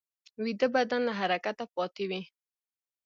ویده 0.43 0.67
بدن 0.75 1.01
له 1.07 1.13
حرکته 1.19 1.63
پاتې 1.75 2.03
وي 2.09 2.21